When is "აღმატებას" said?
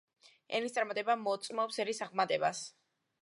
2.09-2.63